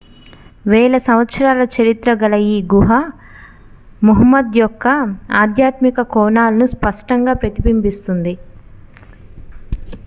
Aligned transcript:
వేల 0.65 0.95
సంవత్సరాల 1.07 1.65
చరిత్ర 1.75 2.13
గల 2.21 2.35
ఈ 2.45 2.55
గుహ 2.71 2.89
ముహమ్మద్ 4.01 4.57
యొక్క 4.57 4.87
ఆధ్యాత్మిక 5.41 6.07
కోణాలను 6.13 6.67
స్పష్టంగా 6.73 7.35
ప్రతిబింబిస్తుంది 7.35 8.33